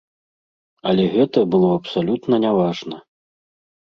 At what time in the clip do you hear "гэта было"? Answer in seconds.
1.15-1.69